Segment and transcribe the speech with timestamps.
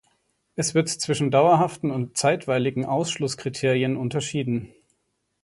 [0.55, 4.73] Es wird zwischen dauerhaften und zeitweiligen Ausschlusskriterien unterschieden.